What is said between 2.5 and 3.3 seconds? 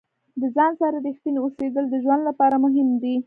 مهم دي.